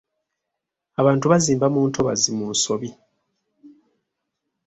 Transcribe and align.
Abantu 1.01 1.25
bazimba 1.31 1.65
mu 1.73 1.81
ntobazi 1.89 2.29
mu 2.37 2.45
nsobi. 2.53 2.89